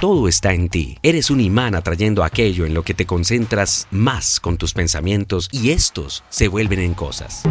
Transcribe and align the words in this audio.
Todo 0.00 0.28
está 0.28 0.52
en 0.52 0.68
ti. 0.68 0.98
Eres 1.02 1.30
un 1.30 1.40
imán 1.40 1.74
atrayendo 1.74 2.22
aquello 2.22 2.66
en 2.66 2.74
lo 2.74 2.82
que 2.82 2.92
te 2.92 3.06
concentras 3.06 3.88
más 3.90 4.40
con 4.40 4.58
tus 4.58 4.74
pensamientos 4.74 5.48
y 5.50 5.70
estos 5.70 6.22
se 6.28 6.48
vuelven 6.48 6.80
en 6.80 6.92
cosas. 6.92 7.44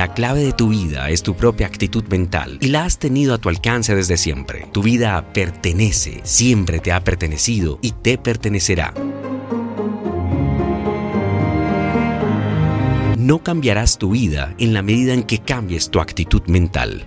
La 0.00 0.14
clave 0.14 0.42
de 0.42 0.54
tu 0.54 0.70
vida 0.70 1.10
es 1.10 1.22
tu 1.22 1.34
propia 1.34 1.66
actitud 1.66 2.04
mental 2.04 2.56
y 2.62 2.68
la 2.68 2.86
has 2.86 2.98
tenido 2.98 3.34
a 3.34 3.38
tu 3.38 3.50
alcance 3.50 3.94
desde 3.94 4.16
siempre. 4.16 4.66
Tu 4.72 4.82
vida 4.82 5.30
pertenece, 5.34 6.22
siempre 6.22 6.78
te 6.78 6.90
ha 6.90 7.04
pertenecido 7.04 7.78
y 7.82 7.90
te 7.90 8.16
pertenecerá. 8.16 8.94
No 13.18 13.40
cambiarás 13.40 13.98
tu 13.98 14.12
vida 14.12 14.54
en 14.56 14.72
la 14.72 14.80
medida 14.80 15.12
en 15.12 15.22
que 15.22 15.36
cambies 15.36 15.90
tu 15.90 16.00
actitud 16.00 16.44
mental. 16.46 17.06